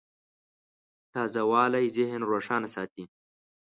[1.13, 3.03] تازهوالی ذهن روښانه ساتي.